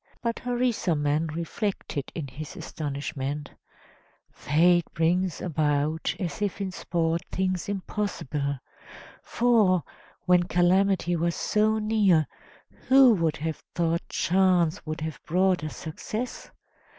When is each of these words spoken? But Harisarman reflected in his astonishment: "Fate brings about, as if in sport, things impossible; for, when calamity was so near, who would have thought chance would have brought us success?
But 0.23 0.39
Harisarman 0.39 1.27
reflected 1.35 2.11
in 2.15 2.27
his 2.27 2.55
astonishment: 2.55 3.51
"Fate 4.31 4.87
brings 4.95 5.39
about, 5.41 6.15
as 6.19 6.41
if 6.41 6.59
in 6.59 6.71
sport, 6.71 7.21
things 7.31 7.69
impossible; 7.69 8.57
for, 9.21 9.83
when 10.25 10.41
calamity 10.45 11.15
was 11.15 11.35
so 11.35 11.77
near, 11.77 12.25
who 12.87 13.13
would 13.13 13.37
have 13.37 13.61
thought 13.75 14.01
chance 14.09 14.83
would 14.87 15.01
have 15.01 15.21
brought 15.23 15.63
us 15.63 15.77
success? 15.77 16.49